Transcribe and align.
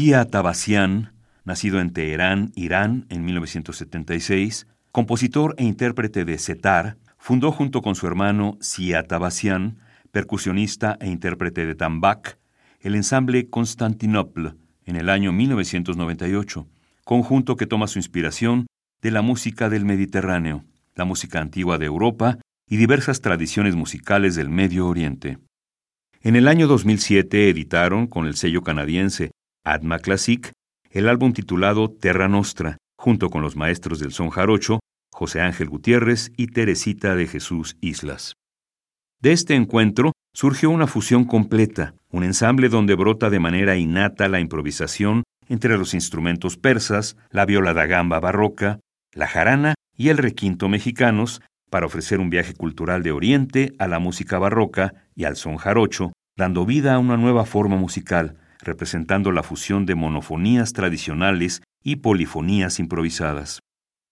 Kia 0.00 0.24
Tabasian, 0.24 1.12
nacido 1.44 1.78
en 1.78 1.92
Teherán, 1.92 2.52
Irán, 2.54 3.04
en 3.10 3.22
1976, 3.22 4.66
compositor 4.92 5.54
e 5.58 5.64
intérprete 5.64 6.24
de 6.24 6.38
setar, 6.38 6.96
fundó 7.18 7.52
junto 7.52 7.82
con 7.82 7.94
su 7.94 8.06
hermano 8.06 8.56
Sia 8.62 9.02
Tabasian, 9.02 9.76
percusionista 10.10 10.96
e 11.02 11.10
intérprete 11.10 11.66
de 11.66 11.74
tambak, 11.74 12.38
el 12.80 12.94
ensamble 12.94 13.50
Constantinople 13.50 14.54
en 14.86 14.96
el 14.96 15.10
año 15.10 15.32
1998, 15.32 16.66
conjunto 17.04 17.56
que 17.56 17.66
toma 17.66 17.86
su 17.86 17.98
inspiración 17.98 18.68
de 19.02 19.10
la 19.10 19.20
música 19.20 19.68
del 19.68 19.84
Mediterráneo, 19.84 20.64
la 20.94 21.04
música 21.04 21.42
antigua 21.42 21.76
de 21.76 21.84
Europa 21.84 22.38
y 22.66 22.78
diversas 22.78 23.20
tradiciones 23.20 23.76
musicales 23.76 24.34
del 24.34 24.48
Medio 24.48 24.86
Oriente. 24.86 25.36
En 26.22 26.36
el 26.36 26.48
año 26.48 26.68
2007 26.68 27.50
editaron 27.50 28.06
con 28.06 28.26
el 28.26 28.36
sello 28.36 28.62
canadiense 28.62 29.29
Atma 29.64 29.98
Classic 29.98 30.52
el 30.90 31.08
álbum 31.08 31.32
titulado 31.32 31.88
Terra 31.88 32.28
Nostra, 32.28 32.78
junto 32.98 33.30
con 33.30 33.42
los 33.42 33.54
maestros 33.54 34.00
del 34.00 34.12
son 34.12 34.30
jarocho, 34.30 34.80
José 35.12 35.40
Ángel 35.40 35.68
Gutiérrez 35.68 36.32
y 36.36 36.48
Teresita 36.48 37.14
de 37.14 37.26
Jesús 37.28 37.76
Islas. 37.80 38.34
De 39.20 39.32
este 39.32 39.54
encuentro 39.54 40.12
surgió 40.34 40.70
una 40.70 40.86
fusión 40.86 41.24
completa, 41.24 41.94
un 42.10 42.24
ensamble 42.24 42.68
donde 42.68 42.94
brota 42.94 43.30
de 43.30 43.38
manera 43.38 43.76
innata 43.76 44.28
la 44.28 44.40
improvisación 44.40 45.22
entre 45.48 45.78
los 45.78 45.94
instrumentos 45.94 46.56
persas, 46.56 47.16
la 47.30 47.46
viola 47.46 47.72
da 47.72 47.86
gamba 47.86 48.18
barroca, 48.18 48.80
la 49.12 49.28
jarana 49.28 49.74
y 49.96 50.08
el 50.08 50.18
requinto 50.18 50.68
mexicanos, 50.68 51.40
para 51.70 51.86
ofrecer 51.86 52.18
un 52.18 52.30
viaje 52.30 52.54
cultural 52.54 53.02
de 53.04 53.12
Oriente 53.12 53.74
a 53.78 53.86
la 53.86 54.00
música 54.00 54.38
barroca 54.38 54.94
y 55.14 55.24
al 55.24 55.36
son 55.36 55.56
jarocho, 55.56 56.12
dando 56.36 56.66
vida 56.66 56.94
a 56.94 56.98
una 56.98 57.16
nueva 57.16 57.44
forma 57.44 57.76
musical, 57.76 58.39
representando 58.62 59.32
la 59.32 59.42
fusión 59.42 59.86
de 59.86 59.94
monofonías 59.94 60.72
tradicionales 60.72 61.62
y 61.82 61.96
polifonías 61.96 62.78
improvisadas. 62.78 63.60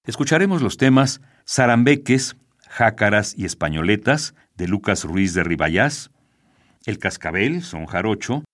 Escucharemos 0.04 0.62
los 0.62 0.76
temas 0.76 1.20
Zarambeques, 1.46 2.36
Jácaras 2.68 3.34
y 3.36 3.44
Españoletas 3.44 4.34
de 4.56 4.68
Lucas 4.68 5.04
Ruiz 5.04 5.34
de 5.34 5.44
Ribayás, 5.44 6.10
El 6.86 6.98
Cascabel, 6.98 7.62
son 7.62 7.86
jarocho, 7.86 8.44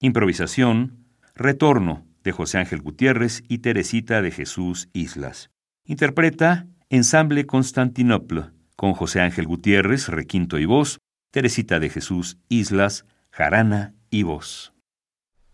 Improvisación, 0.00 1.06
Retorno 1.34 2.06
de 2.22 2.32
José 2.32 2.58
Ángel 2.58 2.82
Gutiérrez 2.82 3.42
y 3.48 3.58
Teresita 3.58 4.22
de 4.22 4.30
Jesús 4.30 4.88
Islas. 4.92 5.50
Interpreta 5.86 6.66
Ensamble 6.88 7.46
Constantinople 7.46 8.50
con 8.76 8.94
José 8.94 9.20
Ángel 9.20 9.46
Gutiérrez, 9.46 10.08
requinto 10.08 10.58
y 10.58 10.64
voz, 10.64 11.00
Teresita 11.30 11.80
de 11.80 11.90
Jesús 11.90 12.38
Islas, 12.48 13.04
jarana 13.30 13.94
y 14.08 14.22
voz. 14.22 14.72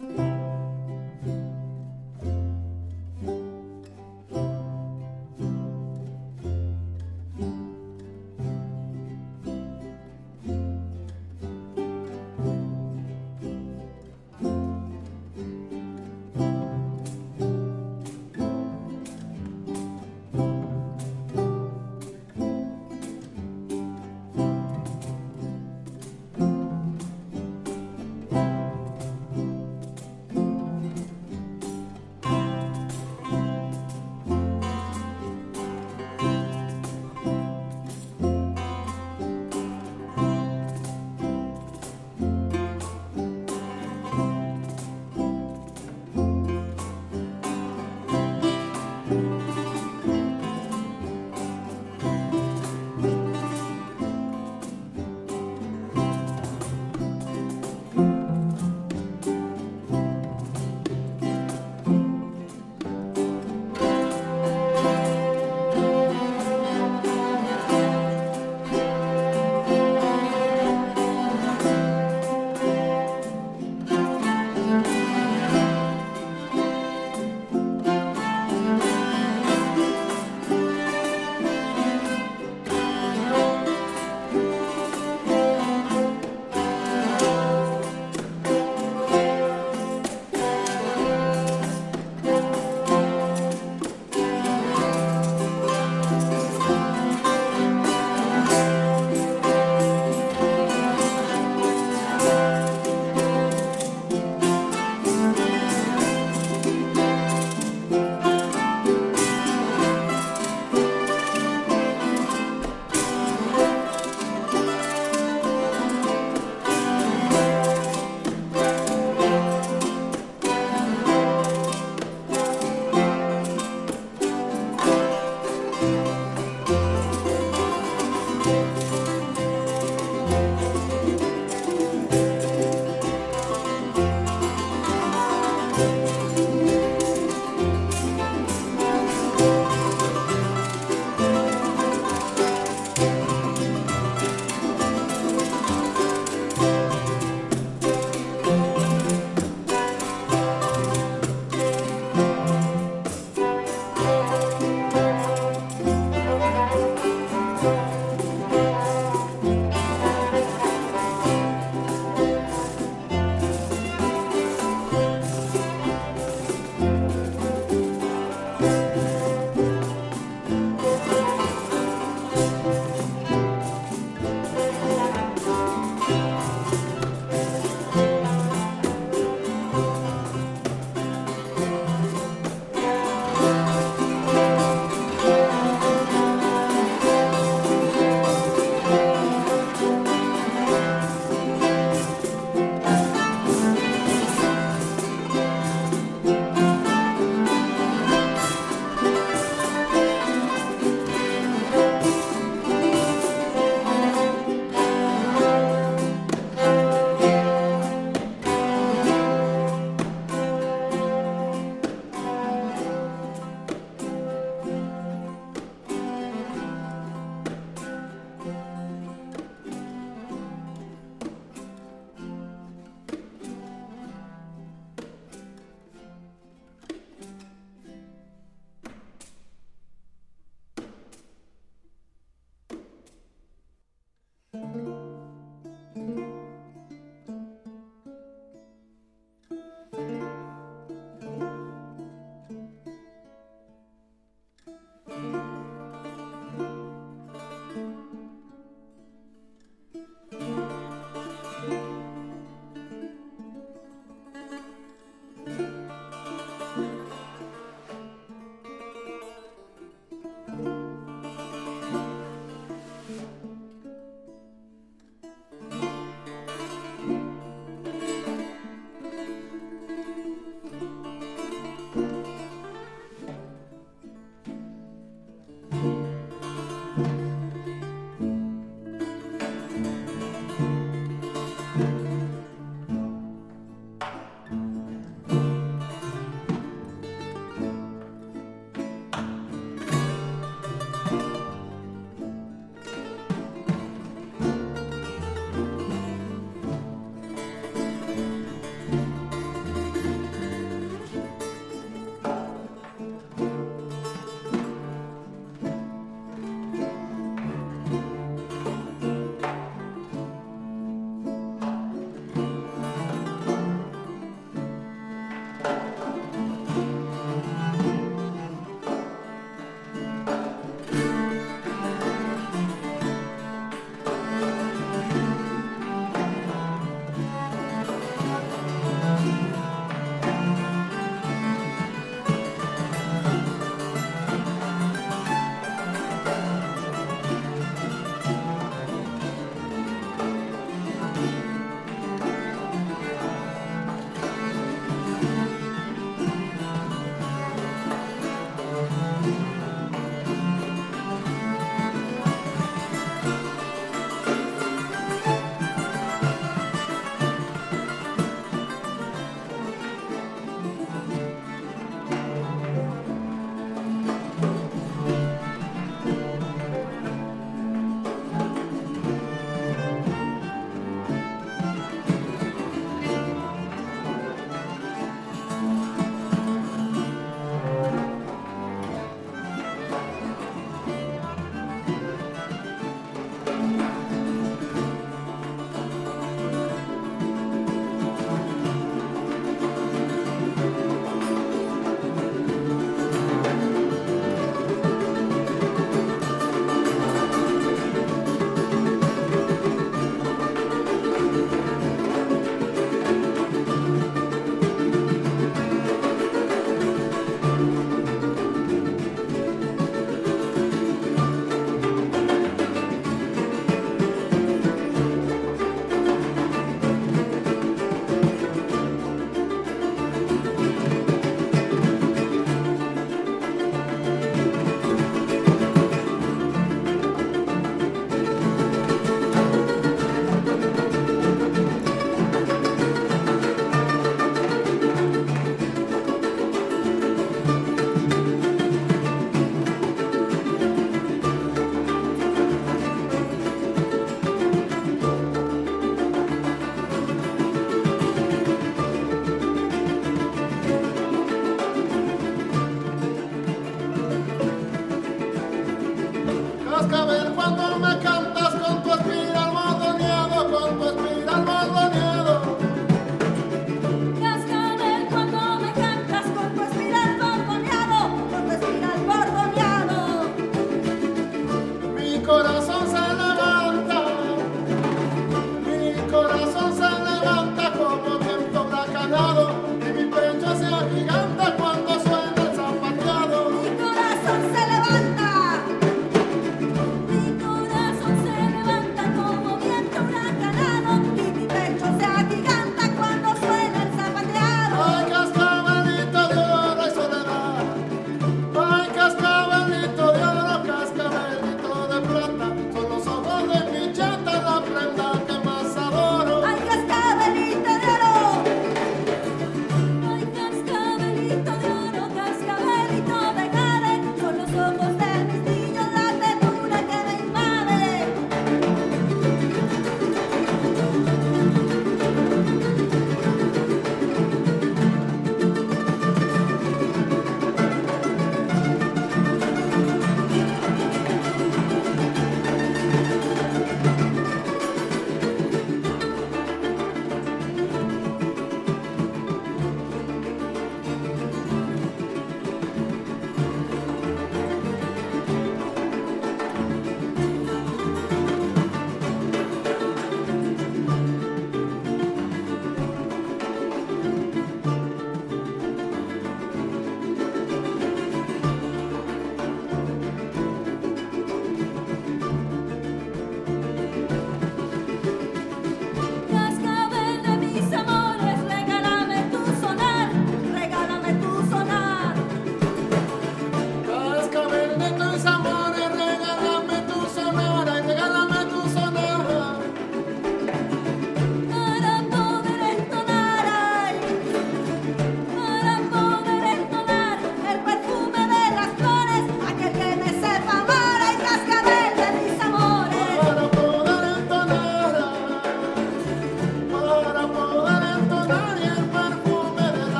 Thank 0.00 0.18
you. 0.18 0.29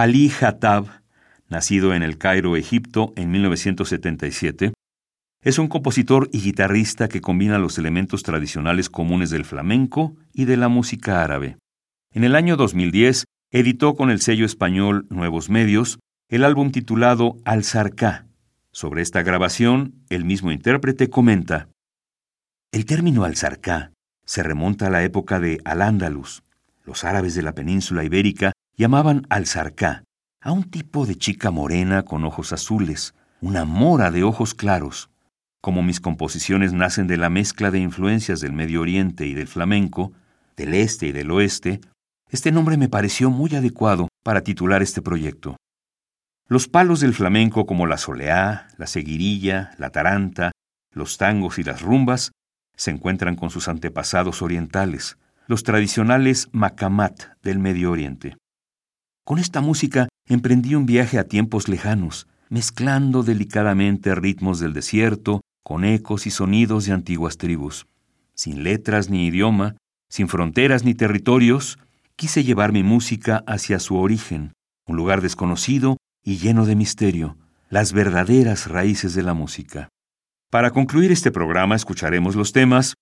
Ali 0.00 0.30
Hatab, 0.30 0.86
nacido 1.48 1.92
en 1.92 2.04
el 2.04 2.18
Cairo, 2.18 2.56
Egipto, 2.56 3.12
en 3.16 3.32
1977, 3.32 4.72
es 5.42 5.58
un 5.58 5.66
compositor 5.66 6.28
y 6.30 6.40
guitarrista 6.40 7.08
que 7.08 7.20
combina 7.20 7.58
los 7.58 7.78
elementos 7.78 8.22
tradicionales 8.22 8.90
comunes 8.90 9.30
del 9.30 9.44
flamenco 9.44 10.14
y 10.32 10.44
de 10.44 10.56
la 10.56 10.68
música 10.68 11.24
árabe. 11.24 11.56
En 12.14 12.22
el 12.22 12.36
año 12.36 12.56
2010 12.56 13.24
editó 13.50 13.96
con 13.96 14.10
el 14.10 14.20
sello 14.20 14.46
español 14.46 15.04
Nuevos 15.10 15.50
Medios 15.50 15.98
el 16.28 16.44
álbum 16.44 16.70
titulado 16.70 17.38
Al. 17.44 17.64
Sobre 18.70 19.02
esta 19.02 19.22
grabación, 19.24 19.94
el 20.10 20.24
mismo 20.24 20.52
intérprete 20.52 21.10
comenta: 21.10 21.70
El 22.70 22.86
término 22.86 23.24
Al 23.24 23.34
se 23.34 24.42
remonta 24.44 24.86
a 24.86 24.90
la 24.90 25.02
época 25.02 25.40
de 25.40 25.60
Al-Ándalus. 25.64 26.44
Los 26.84 27.02
árabes 27.02 27.34
de 27.34 27.42
la 27.42 27.56
península 27.56 28.04
ibérica 28.04 28.52
llamaban 28.78 29.26
Al 29.28 29.46
Sarká 29.46 30.04
a 30.40 30.52
un 30.52 30.62
tipo 30.62 31.04
de 31.04 31.16
chica 31.16 31.50
morena 31.50 32.04
con 32.04 32.24
ojos 32.24 32.52
azules, 32.52 33.12
una 33.40 33.64
mora 33.64 34.12
de 34.12 34.22
ojos 34.22 34.54
claros. 34.54 35.10
Como 35.60 35.82
mis 35.82 35.98
composiciones 35.98 36.72
nacen 36.72 37.08
de 37.08 37.16
la 37.16 37.28
mezcla 37.28 37.72
de 37.72 37.80
influencias 37.80 38.40
del 38.40 38.52
Medio 38.52 38.80
Oriente 38.80 39.26
y 39.26 39.34
del 39.34 39.48
flamenco, 39.48 40.12
del 40.56 40.74
este 40.74 41.08
y 41.08 41.12
del 41.12 41.32
oeste, 41.32 41.80
este 42.30 42.52
nombre 42.52 42.76
me 42.76 42.88
pareció 42.88 43.30
muy 43.30 43.52
adecuado 43.56 44.06
para 44.22 44.42
titular 44.42 44.80
este 44.80 45.02
proyecto. 45.02 45.56
Los 46.46 46.68
palos 46.68 47.00
del 47.00 47.14
flamenco 47.14 47.66
como 47.66 47.88
la 47.88 47.98
soleá, 47.98 48.68
la 48.76 48.86
seguirilla, 48.86 49.72
la 49.78 49.90
taranta, 49.90 50.52
los 50.92 51.18
tangos 51.18 51.58
y 51.58 51.64
las 51.64 51.82
rumbas 51.82 52.30
se 52.76 52.92
encuentran 52.92 53.34
con 53.34 53.50
sus 53.50 53.66
antepasados 53.66 54.40
orientales, 54.40 55.18
los 55.48 55.64
tradicionales 55.64 56.48
makamat 56.52 57.24
del 57.42 57.58
Medio 57.58 57.90
Oriente. 57.90 58.36
Con 59.28 59.38
esta 59.38 59.60
música 59.60 60.08
emprendí 60.26 60.74
un 60.74 60.86
viaje 60.86 61.18
a 61.18 61.24
tiempos 61.24 61.68
lejanos, 61.68 62.26
mezclando 62.48 63.22
delicadamente 63.22 64.14
ritmos 64.14 64.58
del 64.58 64.72
desierto 64.72 65.42
con 65.62 65.84
ecos 65.84 66.26
y 66.26 66.30
sonidos 66.30 66.86
de 66.86 66.92
antiguas 66.92 67.36
tribus. 67.36 67.86
Sin 68.32 68.62
letras 68.62 69.10
ni 69.10 69.26
idioma, 69.26 69.76
sin 70.08 70.28
fronteras 70.28 70.82
ni 70.82 70.94
territorios, 70.94 71.78
quise 72.16 72.42
llevar 72.42 72.72
mi 72.72 72.82
música 72.82 73.44
hacia 73.46 73.80
su 73.80 73.98
origen, 73.98 74.54
un 74.86 74.96
lugar 74.96 75.20
desconocido 75.20 75.98
y 76.24 76.38
lleno 76.38 76.64
de 76.64 76.74
misterio, 76.74 77.36
las 77.68 77.92
verdaderas 77.92 78.66
raíces 78.66 79.12
de 79.12 79.24
la 79.24 79.34
música. 79.34 79.90
Para 80.50 80.70
concluir 80.70 81.12
este 81.12 81.30
programa 81.30 81.76
escucharemos 81.76 82.34
los 82.34 82.52
temas 82.52 82.94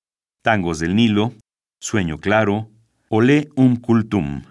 Tangos 0.43 0.81
del 0.81 0.97
Nilo, 0.97 1.35
Sueño 1.79 2.19
Claro, 2.19 2.69
Olé 3.11 3.49
Um 3.55 3.77
Kultum. 3.77 4.43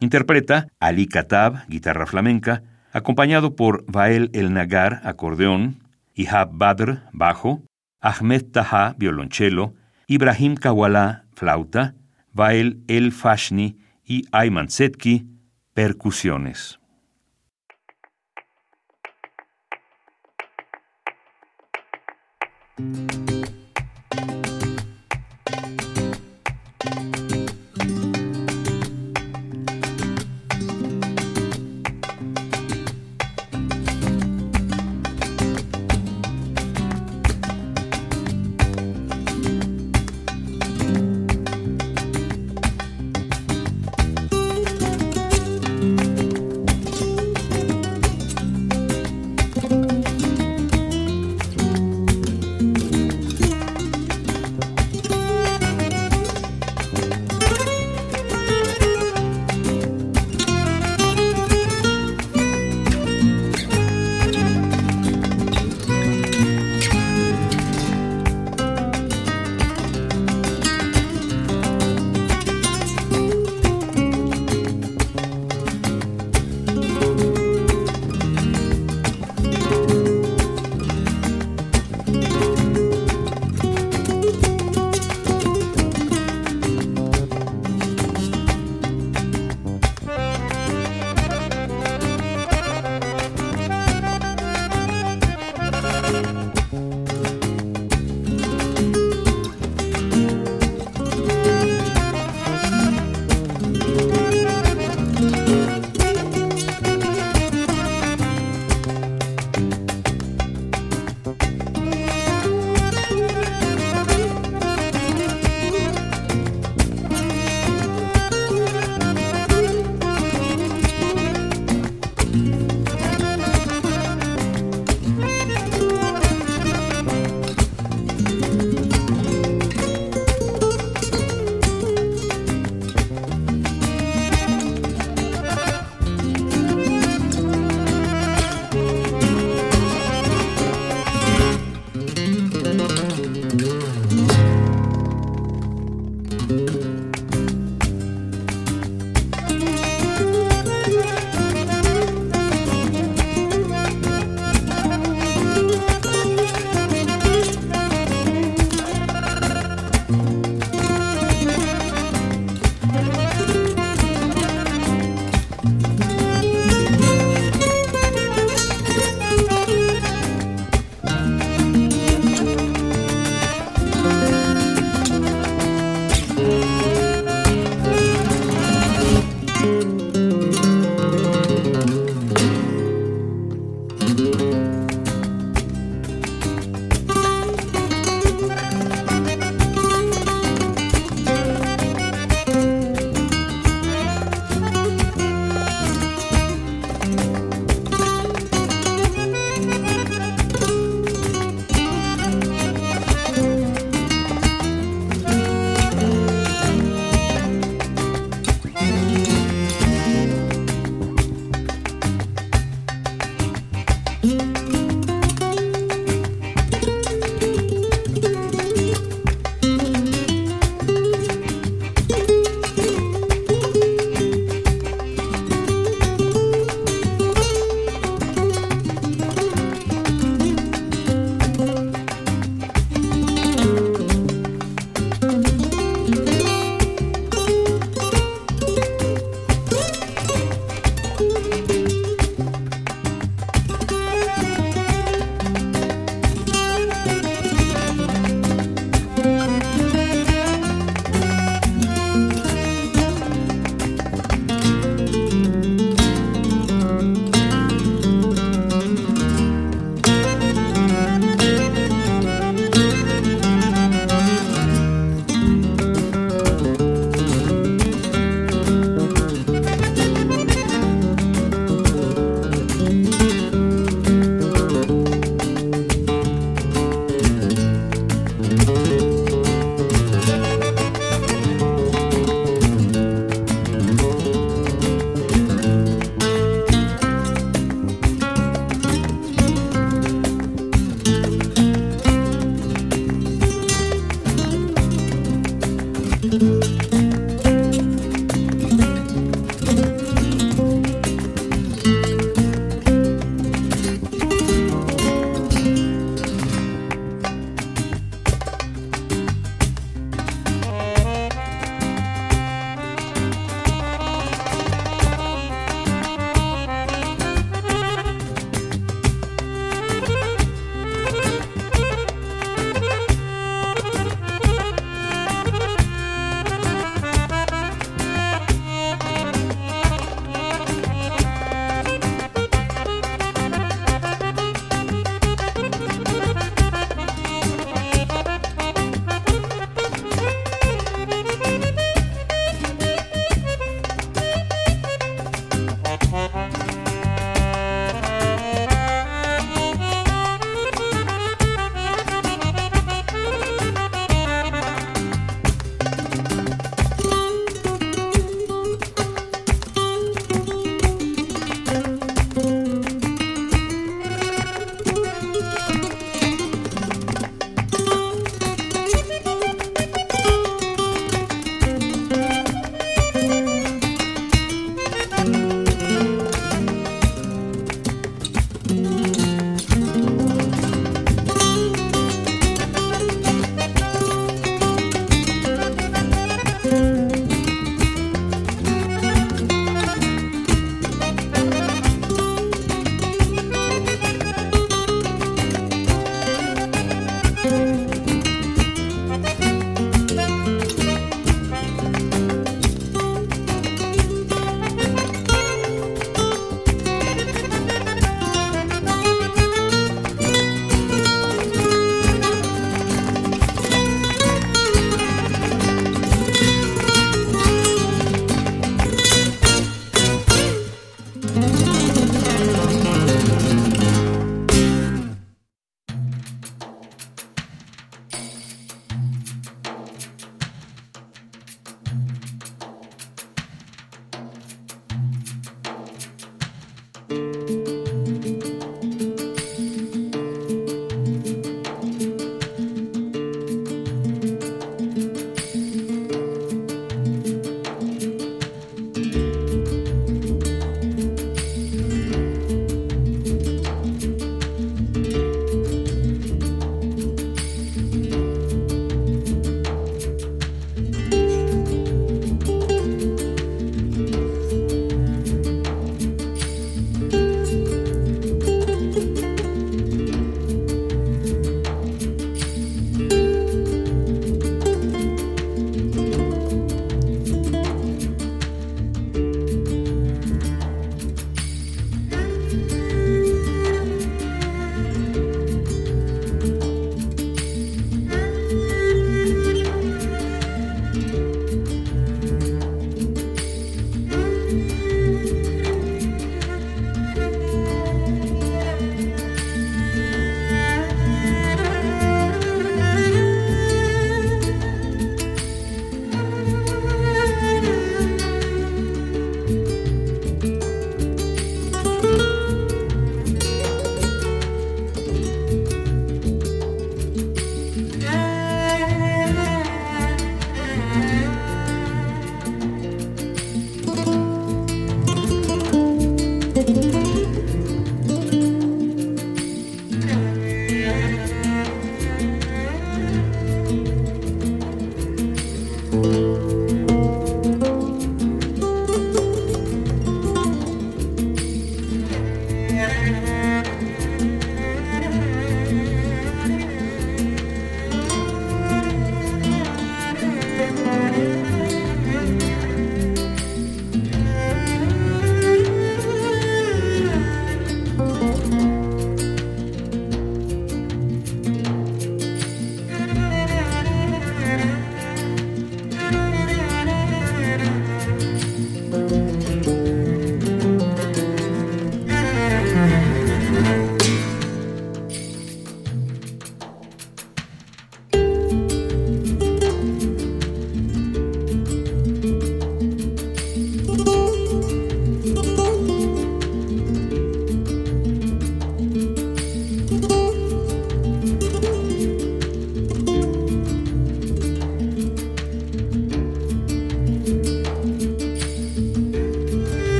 Interpreta 0.00 0.68
Ali 0.80 1.06
Katab, 1.06 1.66
guitarra 1.68 2.06
flamenca, 2.06 2.62
acompañado 2.92 3.56
por 3.56 3.84
Bael 3.90 4.30
El 4.32 4.52
Nagar, 4.52 5.00
acordeón, 5.04 5.82
Ihab 6.14 6.50
Badr, 6.52 7.02
bajo, 7.12 7.62
Ahmed 8.00 8.44
Taha, 8.52 8.94
violonchelo, 8.98 9.74
Ibrahim 10.06 10.54
Kawala, 10.56 11.24
flauta, 11.34 11.94
Bael 12.32 12.82
El 12.88 13.12
Fashni 13.12 13.78
y 14.04 14.24
Ayman 14.32 14.68
Setki, 14.68 15.26
percusiones. 15.72 16.78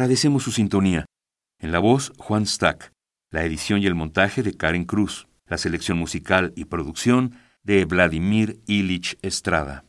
Agradecemos 0.00 0.44
su 0.44 0.50
sintonía. 0.50 1.04
En 1.58 1.72
la 1.72 1.78
voz, 1.78 2.14
Juan 2.16 2.46
Stack. 2.46 2.90
La 3.30 3.44
edición 3.44 3.82
y 3.82 3.86
el 3.86 3.94
montaje 3.94 4.42
de 4.42 4.56
Karen 4.56 4.86
Cruz. 4.86 5.28
La 5.46 5.58
selección 5.58 5.98
musical 5.98 6.54
y 6.56 6.64
producción 6.64 7.36
de 7.64 7.84
Vladimir 7.84 8.62
Ilich 8.66 9.18
Estrada. 9.20 9.84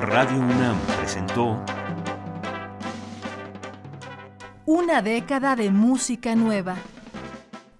Radio 0.00 0.40
UNAM 0.40 0.76
presentó 0.98 1.64
Una 4.66 5.00
década 5.00 5.54
de 5.54 5.70
música 5.70 6.34
nueva. 6.34 6.76